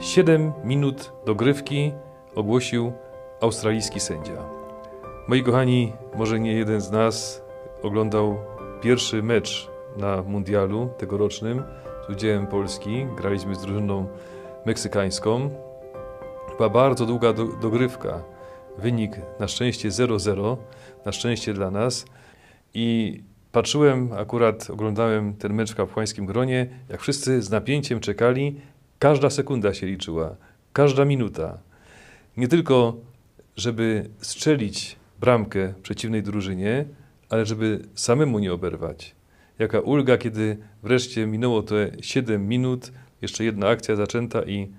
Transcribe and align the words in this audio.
7 0.00 0.52
minut 0.64 1.12
dogrywki 1.26 1.92
ogłosił 2.34 2.92
australijski 3.40 4.00
sędzia. 4.00 4.42
Moi 5.28 5.42
kochani, 5.42 5.92
może 6.16 6.40
nie 6.40 6.52
jeden 6.52 6.80
z 6.80 6.90
nas 6.90 7.42
oglądał 7.82 8.36
pierwszy 8.82 9.22
mecz 9.22 9.70
na 9.96 10.22
mundialu 10.22 10.88
tegorocznym 10.98 11.62
z 12.06 12.10
udziałem 12.10 12.46
Polski. 12.46 13.06
Graliśmy 13.16 13.54
z 13.54 13.58
drużyną 13.58 14.06
meksykańską. 14.66 15.50
Była 16.56 16.68
bardzo 16.68 17.06
długa 17.06 17.32
do, 17.32 17.44
dogrywka. 17.44 18.22
Wynik 18.78 19.20
na 19.40 19.48
szczęście 19.48 19.88
0-0, 19.88 20.56
na 21.04 21.12
szczęście 21.12 21.54
dla 21.54 21.70
nas. 21.70 22.06
I 22.74 23.18
patrzyłem, 23.52 24.12
akurat 24.12 24.70
oglądałem 24.70 25.34
ten 25.34 25.54
mecz 25.54 25.72
w 25.72 25.76
kapłańskim 25.76 26.26
gronie, 26.26 26.66
jak 26.88 27.00
wszyscy 27.00 27.42
z 27.42 27.50
napięciem 27.50 28.00
czekali. 28.00 28.60
Każda 29.06 29.30
sekunda 29.30 29.74
się 29.74 29.86
liczyła, 29.86 30.36
każda 30.72 31.04
minuta. 31.04 31.58
Nie 32.36 32.48
tylko, 32.48 32.96
żeby 33.56 34.10
strzelić 34.20 34.96
bramkę 35.20 35.74
przeciwnej 35.82 36.22
drużynie, 36.22 36.84
ale 37.28 37.46
żeby 37.46 37.88
samemu 37.94 38.38
nie 38.38 38.52
oberwać. 38.52 39.14
Jaka 39.58 39.80
ulga, 39.80 40.18
kiedy 40.18 40.56
wreszcie 40.82 41.26
minęło 41.26 41.62
te 41.62 41.90
7 42.00 42.48
minut, 42.48 42.92
jeszcze 43.22 43.44
jedna 43.44 43.68
akcja 43.68 43.96
zaczęta 43.96 44.42
i 44.42 44.72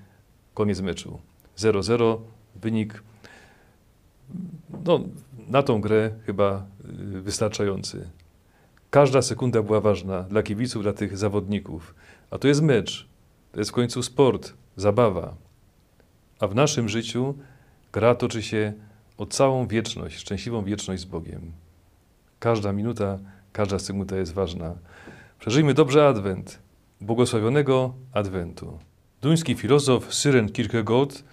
koniec 0.53 0.81
meczu. 0.81 1.19
0-0, 1.57 2.17
wynik 2.55 3.03
no, 4.85 4.99
na 5.47 5.63
tą 5.63 5.81
grę 5.81 6.11
chyba 6.25 6.66
y, 7.17 7.21
wystarczający. 7.21 8.09
Każda 8.89 9.21
sekunda 9.21 9.61
była 9.61 9.81
ważna 9.81 10.23
dla 10.23 10.44
kibiców, 10.44 10.83
dla 10.83 10.94
tych 10.94 11.17
zawodników. 11.17 11.95
A 12.31 12.38
to 12.38 12.47
jest 12.47 12.61
mecz, 12.61 13.07
to 13.57 13.61
jest 13.61 13.71
w 13.71 13.73
końcu 13.73 14.03
sport, 14.03 14.53
zabawa. 14.75 15.35
A 16.39 16.47
w 16.47 16.55
naszym 16.55 16.89
życiu 16.89 17.35
gra 17.91 18.16
toczy 18.16 18.43
się 18.43 18.73
o 19.17 19.25
całą 19.25 19.67
wieczność, 19.67 20.17
szczęśliwą 20.17 20.63
wieczność 20.63 21.02
z 21.02 21.05
Bogiem. 21.05 21.52
Każda 22.39 22.73
minuta, 22.73 23.19
każda 23.53 23.80
sekunda 23.80 24.17
jest 24.17 24.33
ważna. 24.33 24.75
Przeżyjmy 25.39 25.73
dobrze 25.73 26.08
Adwent, 26.08 26.59
błogosławionego 27.02 27.94
Adwentu. 28.13 28.80
Duński 29.22 29.55
filozof 29.55 30.13
Syren 30.13 30.52
Kierkegaard 30.52 31.23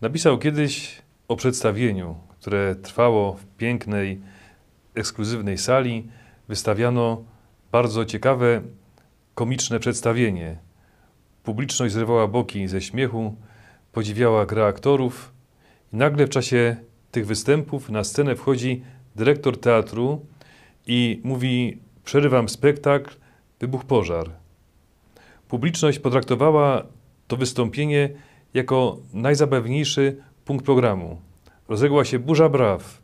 napisał 0.00 0.38
kiedyś 0.38 1.02
o 1.28 1.36
przedstawieniu, 1.36 2.16
które 2.38 2.74
trwało 2.74 3.32
w 3.32 3.46
pięknej, 3.46 4.20
ekskluzywnej 4.94 5.58
sali. 5.58 6.08
Wystawiano 6.48 7.24
bardzo 7.72 8.04
ciekawe, 8.04 8.62
komiczne 9.34 9.80
przedstawienie. 9.80 10.69
Publiczność 11.50 11.94
zrywała 11.94 12.26
boki 12.26 12.68
ze 12.68 12.80
śmiechu, 12.80 13.36
podziwiała 13.92 14.46
grę 14.46 14.66
aktorów 14.66 15.32
i 15.92 15.96
nagle 15.96 16.26
w 16.26 16.28
czasie 16.28 16.76
tych 17.10 17.26
występów 17.26 17.90
na 17.90 18.04
scenę 18.04 18.36
wchodzi 18.36 18.82
dyrektor 19.16 19.60
teatru 19.60 20.26
i 20.86 21.20
mówi: 21.24 21.78
Przerywam 22.04 22.48
spektakl, 22.48 23.14
wybuch 23.60 23.84
pożar. 23.84 24.30
Publiczność 25.48 25.98
potraktowała 25.98 26.86
to 27.28 27.36
wystąpienie 27.36 28.08
jako 28.54 28.98
najzabawniejszy 29.12 30.16
punkt 30.44 30.64
programu. 30.64 31.20
Rozległa 31.68 32.04
się 32.04 32.18
burza 32.18 32.48
braw. 32.48 33.02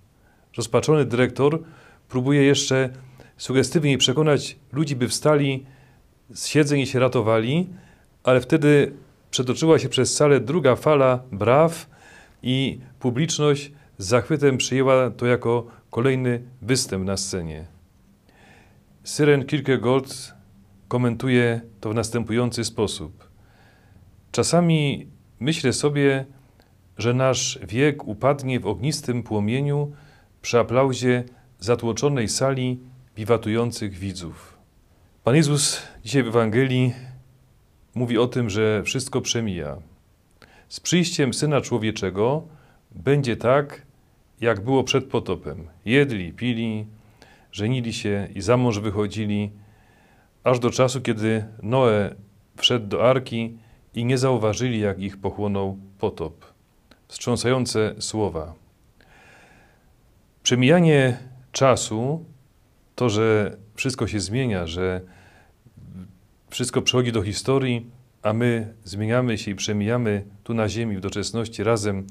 Rozpaczony 0.56 1.04
dyrektor 1.04 1.62
próbuje 2.08 2.42
jeszcze 2.42 2.90
sugestywnie 3.36 3.98
przekonać 3.98 4.56
ludzi, 4.72 4.96
by 4.96 5.08
wstali 5.08 5.66
z 6.30 6.46
siedzeń 6.46 6.80
i 6.80 6.86
się 6.86 6.98
ratowali, 6.98 7.68
ale 8.26 8.40
wtedy 8.40 8.92
przetoczyła 9.30 9.78
się 9.78 9.88
przez 9.88 10.14
salę 10.14 10.40
druga 10.40 10.76
fala 10.76 11.22
braw 11.32 11.86
i 12.42 12.80
publiczność 13.00 13.72
z 13.98 14.06
zachwytem 14.06 14.56
przyjęła 14.56 15.10
to 15.10 15.26
jako 15.26 15.66
kolejny 15.90 16.42
występ 16.62 17.04
na 17.04 17.16
scenie. 17.16 17.66
Syren 19.04 19.46
Kierkegaard 19.46 20.14
komentuje 20.88 21.60
to 21.80 21.90
w 21.90 21.94
następujący 21.94 22.64
sposób. 22.64 23.28
Czasami 24.32 25.06
myślę 25.40 25.72
sobie, 25.72 26.24
że 26.98 27.14
nasz 27.14 27.58
wiek 27.68 28.04
upadnie 28.04 28.60
w 28.60 28.66
ognistym 28.66 29.22
płomieniu 29.22 29.92
przy 30.42 30.58
aplauzie 30.58 31.24
zatłoczonej 31.60 32.28
sali 32.28 32.80
wiwatujących 33.16 33.94
widzów. 33.94 34.58
Pan 35.24 35.36
Jezus 35.36 35.82
dzisiaj 36.04 36.22
w 36.22 36.28
Ewangelii 36.28 36.94
mówi 37.96 38.18
o 38.18 38.26
tym, 38.26 38.50
że 38.50 38.82
wszystko 38.82 39.20
przemija. 39.20 39.76
Z 40.68 40.80
przyjściem 40.80 41.34
Syna 41.34 41.60
Człowieczego 41.60 42.42
będzie 42.90 43.36
tak, 43.36 43.82
jak 44.40 44.60
było 44.60 44.84
przed 44.84 45.04
potopem. 45.04 45.68
Jedli, 45.84 46.32
pili, 46.32 46.86
żenili 47.52 47.92
się 47.92 48.28
i 48.34 48.40
za 48.40 48.56
mąż 48.56 48.78
wychodzili, 48.78 49.50
aż 50.44 50.58
do 50.58 50.70
czasu, 50.70 51.00
kiedy 51.00 51.44
Noe 51.62 52.14
wszedł 52.56 52.86
do 52.86 53.10
arki 53.10 53.58
i 53.94 54.04
nie 54.04 54.18
zauważyli, 54.18 54.80
jak 54.80 54.98
ich 54.98 55.16
pochłonął 55.16 55.78
potop. 55.98 56.44
Wstrząsające 57.08 57.94
słowa. 57.98 58.54
Przemijanie 60.42 61.18
czasu, 61.52 62.24
to, 62.94 63.08
że 63.08 63.56
wszystko 63.74 64.06
się 64.06 64.20
zmienia, 64.20 64.66
że 64.66 65.00
wszystko 66.50 66.82
przechodzi 66.82 67.12
do 67.12 67.22
historii, 67.22 67.90
a 68.22 68.32
my 68.32 68.74
zmieniamy 68.84 69.38
się 69.38 69.50
i 69.50 69.54
przemijamy 69.54 70.24
tu 70.44 70.54
na 70.54 70.68
ziemi 70.68 70.96
w 70.96 71.00
doczesności 71.00 71.62
razem 71.62 72.06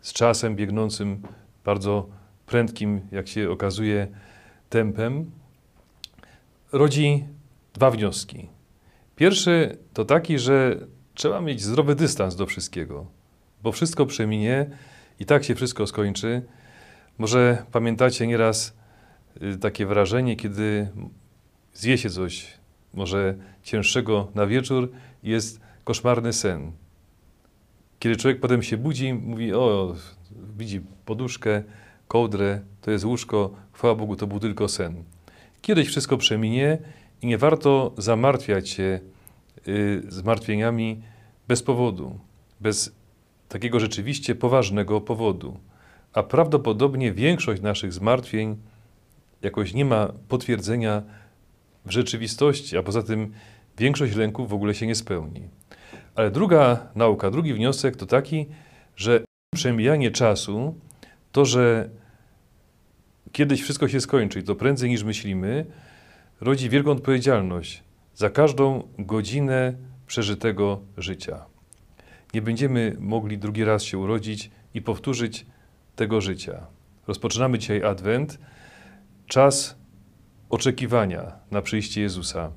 z 0.00 0.12
czasem 0.12 0.56
biegnącym 0.56 1.22
bardzo 1.64 2.08
prędkim, 2.46 3.00
jak 3.12 3.28
się 3.28 3.50
okazuje, 3.50 4.08
tempem, 4.70 5.30
rodzi 6.72 7.24
dwa 7.74 7.90
wnioski. 7.90 8.48
Pierwszy 9.16 9.78
to 9.92 10.04
taki, 10.04 10.38
że 10.38 10.86
trzeba 11.14 11.40
mieć 11.40 11.62
zdrowy 11.62 11.94
dystans 11.94 12.36
do 12.36 12.46
wszystkiego, 12.46 13.06
bo 13.62 13.72
wszystko 13.72 14.06
przeminie 14.06 14.70
i 15.20 15.24
tak 15.26 15.44
się 15.44 15.54
wszystko 15.54 15.86
skończy. 15.86 16.42
Może 17.18 17.64
pamiętacie 17.72 18.26
nieraz 18.26 18.76
y, 19.42 19.58
takie 19.58 19.86
wrażenie, 19.86 20.36
kiedy 20.36 20.88
zje 21.72 21.98
się 21.98 22.10
coś, 22.10 22.58
może 22.96 23.34
cięższego 23.62 24.28
na 24.34 24.46
wieczór 24.46 24.90
jest 25.22 25.60
koszmarny 25.84 26.32
sen. 26.32 26.72
Kiedy 27.98 28.16
człowiek 28.16 28.40
potem 28.40 28.62
się 28.62 28.76
budzi, 28.76 29.14
mówi: 29.14 29.54
O, 29.54 29.94
widzi 30.56 30.80
poduszkę, 31.04 31.62
kołdrę, 32.08 32.60
to 32.80 32.90
jest 32.90 33.04
łóżko, 33.04 33.50
chwała 33.72 33.94
Bogu, 33.94 34.16
to 34.16 34.26
był 34.26 34.40
tylko 34.40 34.68
sen. 34.68 35.04
Kiedyś 35.62 35.88
wszystko 35.88 36.16
przeminie 36.16 36.78
i 37.22 37.26
nie 37.26 37.38
warto 37.38 37.92
zamartwiać 37.98 38.68
się 38.68 39.00
y, 39.68 40.02
zmartwieniami 40.08 41.02
bez 41.48 41.62
powodu, 41.62 42.18
bez 42.60 42.92
takiego 43.48 43.80
rzeczywiście 43.80 44.34
poważnego 44.34 45.00
powodu. 45.00 45.58
A 46.12 46.22
prawdopodobnie 46.22 47.12
większość 47.12 47.62
naszych 47.62 47.92
zmartwień 47.92 48.56
jakoś 49.42 49.74
nie 49.74 49.84
ma 49.84 50.12
potwierdzenia 50.28 51.02
w 51.84 51.90
rzeczywistości, 51.90 52.76
a 52.76 52.82
poza 52.82 53.02
tym 53.02 53.32
większość 53.78 54.14
lęków 54.14 54.48
w 54.48 54.54
ogóle 54.54 54.74
się 54.74 54.86
nie 54.86 54.94
spełni. 54.94 55.48
Ale 56.14 56.30
druga 56.30 56.88
nauka, 56.94 57.30
drugi 57.30 57.54
wniosek 57.54 57.96
to 57.96 58.06
taki, 58.06 58.46
że 58.96 59.24
przemijanie 59.54 60.10
czasu, 60.10 60.74
to, 61.32 61.44
że 61.44 61.90
kiedyś 63.32 63.62
wszystko 63.62 63.88
się 63.88 64.00
skończy 64.00 64.40
i 64.40 64.42
to 64.42 64.54
prędzej 64.54 64.90
niż 64.90 65.02
myślimy, 65.02 65.66
rodzi 66.40 66.70
wielką 66.70 66.90
odpowiedzialność 66.90 67.82
za 68.14 68.30
każdą 68.30 68.88
godzinę 68.98 69.74
przeżytego 70.06 70.80
życia. 70.96 71.44
Nie 72.34 72.42
będziemy 72.42 72.96
mogli 73.00 73.38
drugi 73.38 73.64
raz 73.64 73.82
się 73.82 73.98
urodzić 73.98 74.50
i 74.74 74.82
powtórzyć 74.82 75.46
tego 75.96 76.20
życia. 76.20 76.66
Rozpoczynamy 77.06 77.58
dzisiaj 77.58 77.82
Adwent, 77.82 78.38
czas 79.26 79.76
oczekiwania 80.50 81.32
na 81.50 81.62
przyjście 81.62 82.00
Jezusa. 82.00 82.50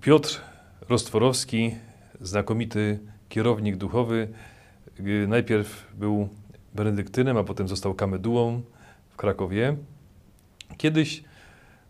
Piotr 0.00 0.40
Rostworowski, 0.88 1.74
znakomity 2.20 2.98
kierownik 3.28 3.76
duchowy, 3.76 4.28
najpierw 5.28 5.86
był 5.94 6.28
benedyktynem, 6.74 7.36
a 7.36 7.44
potem 7.44 7.68
został 7.68 7.94
kamedułą 7.94 8.62
w 9.10 9.16
Krakowie. 9.16 9.76
Kiedyś 10.76 11.24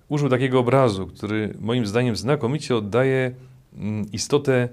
użył 0.09 0.29
takiego 0.29 0.59
obrazu, 0.59 1.07
który 1.07 1.55
moim 1.61 1.87
zdaniem 1.87 2.17
znakomicie 2.17 2.77
oddaje 2.77 3.35
mm, 3.77 4.13
istotę 4.13 4.69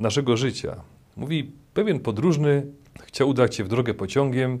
naszego 0.00 0.36
życia. 0.36 0.76
Mówi, 1.16 1.52
pewien 1.74 2.00
podróżny 2.00 2.66
chciał 3.02 3.28
udać 3.28 3.56
się 3.56 3.64
w 3.64 3.68
drogę 3.68 3.94
pociągiem, 3.94 4.58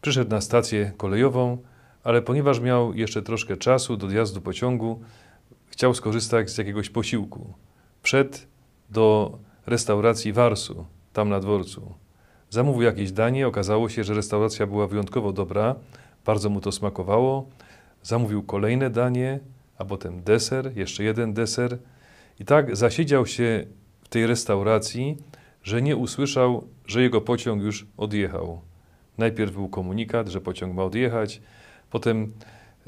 przyszedł 0.00 0.30
na 0.30 0.40
stację 0.40 0.92
kolejową, 0.96 1.58
ale 2.06 2.22
ponieważ 2.22 2.60
miał 2.60 2.94
jeszcze 2.94 3.22
troszkę 3.22 3.56
czasu 3.56 3.96
do 3.96 4.06
odjazdu 4.06 4.40
pociągu, 4.40 5.00
chciał 5.66 5.94
skorzystać 5.94 6.50
z 6.50 6.58
jakiegoś 6.58 6.90
posiłku. 6.90 7.54
Przed 8.02 8.46
do 8.90 9.38
restauracji 9.66 10.32
Warsu, 10.32 10.86
tam 11.12 11.28
na 11.28 11.40
dworcu. 11.40 11.94
Zamówił 12.50 12.82
jakieś 12.82 13.12
danie, 13.12 13.48
okazało 13.48 13.88
się, 13.88 14.04
że 14.04 14.14
restauracja 14.14 14.66
była 14.66 14.86
wyjątkowo 14.86 15.32
dobra, 15.32 15.74
bardzo 16.26 16.50
mu 16.50 16.60
to 16.60 16.72
smakowało. 16.72 17.48
Zamówił 18.02 18.42
kolejne 18.42 18.90
danie, 18.90 19.40
a 19.78 19.84
potem 19.84 20.22
deser, 20.22 20.76
jeszcze 20.76 21.04
jeden 21.04 21.34
deser. 21.34 21.78
I 22.40 22.44
tak 22.44 22.76
zasiedział 22.76 23.26
się 23.26 23.66
w 24.02 24.08
tej 24.08 24.26
restauracji, 24.26 25.16
że 25.62 25.82
nie 25.82 25.96
usłyszał, 25.96 26.66
że 26.86 27.02
jego 27.02 27.20
pociąg 27.20 27.62
już 27.62 27.86
odjechał. 27.96 28.60
Najpierw 29.18 29.52
był 29.52 29.68
komunikat, 29.68 30.28
że 30.28 30.40
pociąg 30.40 30.74
ma 30.74 30.84
odjechać, 30.84 31.40
potem 31.90 32.32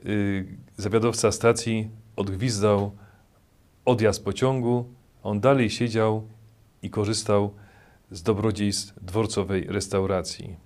yy, 0.04 0.46
zawiadowca 0.76 1.32
stacji 1.32 1.90
odgwizdał 2.16 2.92
odjazd 3.84 4.24
pociągu, 4.24 4.84
on 5.22 5.40
dalej 5.40 5.70
siedział 5.70 6.28
i 6.82 6.90
korzystał 6.90 7.54
z 8.10 8.22
dobrodziejstw 8.22 8.94
dworcowej 9.02 9.66
restauracji. 9.68 10.56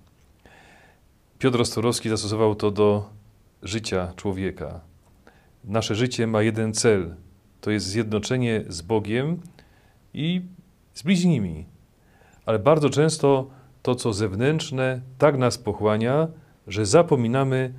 Piotr 1.39 1.61
Ostorowski 1.61 2.09
zastosował 2.09 2.55
to 2.55 2.71
do 2.71 3.09
życia 3.63 4.13
człowieka. 4.15 4.81
Nasze 5.63 5.95
życie 5.95 6.27
ma 6.27 6.41
jeden 6.41 6.73
cel 6.73 7.15
to 7.61 7.71
jest 7.71 7.85
zjednoczenie 7.85 8.63
z 8.67 8.81
Bogiem 8.81 9.39
i 10.13 10.41
z 10.93 11.03
bliźnimi. 11.03 11.65
Ale 12.45 12.59
bardzo 12.59 12.89
często 12.89 13.49
to, 13.81 13.95
co 13.95 14.13
zewnętrzne, 14.13 15.01
tak 15.17 15.37
nas 15.37 15.57
pochłania, 15.57 16.27
że 16.67 16.85
zapominamy, 16.85 17.73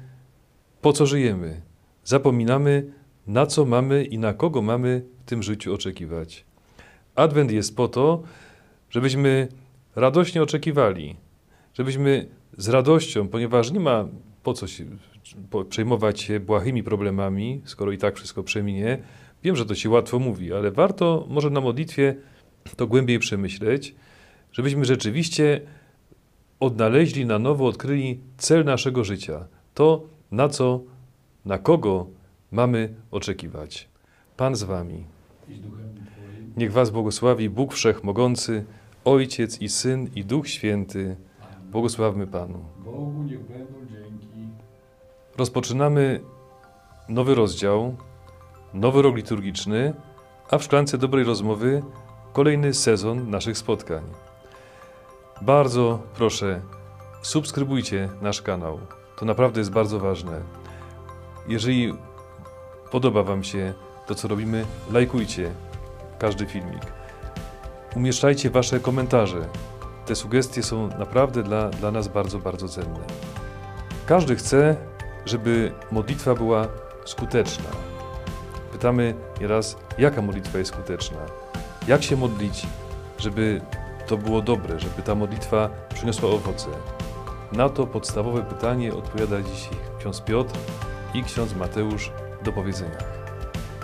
po 0.85 0.93
co 0.93 1.07
żyjemy. 1.07 1.61
Zapominamy, 2.05 2.93
na 3.27 3.47
co 3.47 3.65
mamy 3.65 4.05
i 4.05 4.19
na 4.19 4.35
kogo 4.35 4.63
mamy 4.63 5.05
w 5.23 5.29
tym 5.29 5.43
życiu 5.43 5.75
oczekiwać. 5.75 6.45
Adwent 7.15 7.51
jest 7.53 7.77
po 7.77 7.89
to, 7.89 8.23
żebyśmy 8.91 9.49
radośnie 9.97 10.43
oczekiwali, 10.43 11.17
żebyśmy 11.75 12.27
z 12.59 12.69
radością, 12.69 13.29
ponieważ 13.29 13.73
nie 13.73 13.81
ma 13.81 14.09
po 14.43 14.55
co 14.55 14.67
się 14.67 14.85
przejmować 15.69 16.21
się 16.21 16.41
błahymi 16.41 16.83
problemami, 16.83 17.63
skoro 17.65 17.93
i 17.93 17.99
tak 17.99 18.17
wszystko 18.17 18.43
przeminie. 18.43 18.99
Wiem, 19.43 19.57
że 19.57 19.67
to 19.67 19.75
się 19.75 19.91
łatwo 19.91 20.19
mówi, 20.19 20.53
ale 20.53 20.71
warto 20.71 21.27
może 21.29 21.51
na 21.51 21.61
modlitwie 21.61 22.17
to 22.77 22.87
głębiej 22.87 23.19
przemyśleć, 23.19 23.95
żebyśmy 24.53 24.85
rzeczywiście 24.85 25.61
odnaleźli 26.61 27.27
na 27.27 27.39
nowo, 27.39 27.67
odkryli 27.67 28.21
cel 28.37 28.65
naszego 28.65 29.05
życia. 29.05 29.47
To, 29.75 30.14
na 30.35 30.49
co, 30.49 30.81
na 31.45 31.59
kogo 31.59 32.07
mamy 32.53 32.95
oczekiwać. 33.11 33.89
Pan 34.37 34.55
z 34.55 34.63
Wami. 34.63 35.05
Niech 36.57 36.73
Was 36.73 36.91
błogosławi 36.91 37.51
Bóg 37.51 37.73
Wszechmogący, 37.73 38.65
Ojciec 39.05 39.61
i 39.61 39.69
Syn 39.69 40.11
i 40.15 40.25
Duch 40.25 40.49
Święty. 40.49 41.17
Błogosławmy 41.71 42.27
Panu. 42.27 42.59
Bogu 42.85 43.23
niech 43.23 43.41
będą 43.41 43.75
dzięki. 43.91 44.49
Rozpoczynamy 45.37 46.21
nowy 47.09 47.35
rozdział, 47.35 47.97
nowy 48.75 49.03
rok 49.03 49.17
liturgiczny, 49.17 49.95
a 50.51 50.59
w 50.59 50.63
szklance 50.63 50.99
dobrej 50.99 51.25
rozmowy 51.25 51.83
kolejny 52.33 52.75
sezon 52.75 53.31
naszych 53.31 53.59
spotkań. 53.59 54.05
Bardzo 55.43 56.03
proszę, 56.15 56.61
subskrybujcie 57.23 58.09
nasz 58.23 58.43
kanał. 58.43 58.79
To 59.17 59.25
naprawdę 59.25 59.61
jest 59.61 59.71
bardzo 59.71 60.01
ważne. 60.01 60.41
Jeżeli 61.49 61.95
podoba 62.91 63.23
Wam 63.23 63.45
się 63.45 63.75
to, 64.07 64.15
co 64.15 64.29
robimy, 64.29 64.65
lajkujcie 64.93 65.51
każdy 66.19 66.47
filmik. 66.47 66.83
Umieszczajcie 67.97 68.51
Wasze 68.51 68.81
komentarze. 68.81 69.49
Te 70.07 70.15
sugestie 70.15 70.63
są 70.63 70.89
naprawdę 70.99 71.43
dla, 71.43 71.69
dla 71.71 71.91
nas 71.91 72.09
bardzo, 72.09 72.39
bardzo 72.39 72.69
cenne. 72.69 73.01
Każdy 74.07 74.37
chce, 74.37 74.77
żeby 75.27 75.73
modlitwa 75.93 76.35
była 76.35 76.69
skuteczna. 77.05 77.71
Pytamy 78.73 79.15
nieraz, 79.41 79.77
jaka 79.99 80.23
modlitwa 80.23 80.59
jest 80.59 80.73
skuteczna? 80.73 81.19
Jak 81.89 82.03
się 82.03 82.17
modlić, 82.17 82.67
żeby 83.19 83.61
to 84.07 84.17
było 84.17 84.43
dobre, 84.43 84.81
żeby 84.81 85.03
ta 85.03 85.15
modlitwa 85.15 85.71
przyniosła 85.95 86.31
owoce? 86.31 86.69
Na 87.57 87.69
to 87.69 87.87
podstawowe 87.87 88.43
pytanie 88.43 88.95
odpowiada 88.95 89.43
dzisiaj 89.43 89.75
ksiądz 89.99 90.21
Piotr 90.21 90.55
i 91.15 91.23
ksiądz 91.23 91.57
Mateusz 91.57 92.13
do 92.45 92.53
powiedzenia. 92.53 92.99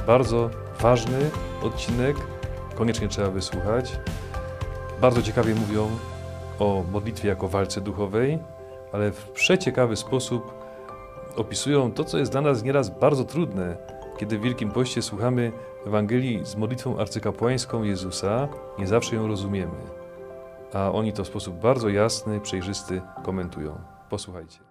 Bardzo 0.06 0.50
ważny 0.80 1.30
odcinek, 1.62 2.16
koniecznie 2.74 3.08
trzeba 3.08 3.30
wysłuchać. 3.30 3.98
Bardzo 5.00 5.22
ciekawie 5.22 5.54
mówią 5.54 5.88
o 6.58 6.84
modlitwie 6.92 7.28
jako 7.28 7.48
walce 7.48 7.80
duchowej, 7.80 8.38
ale 8.92 9.12
w 9.12 9.30
przeciekawy 9.30 9.96
sposób 9.96 10.54
opisują 11.36 11.92
to, 11.92 12.04
co 12.04 12.18
jest 12.18 12.32
dla 12.32 12.40
nas 12.40 12.62
nieraz 12.62 12.98
bardzo 12.98 13.24
trudne, 13.24 13.76
kiedy 14.18 14.38
w 14.38 14.42
Wielkim 14.42 14.70
Poście 14.70 15.02
słuchamy 15.02 15.52
Ewangelii 15.86 16.40
z 16.44 16.56
modlitwą 16.56 16.98
arcykapłańską 16.98 17.82
Jezusa, 17.82 18.48
nie 18.78 18.86
zawsze 18.86 19.16
ją 19.16 19.26
rozumiemy. 19.26 19.99
A 20.74 20.92
oni 20.92 21.12
to 21.12 21.24
w 21.24 21.26
sposób 21.26 21.54
bardzo 21.54 21.88
jasny, 21.88 22.40
przejrzysty 22.40 23.02
komentują. 23.22 23.78
Posłuchajcie. 24.10 24.69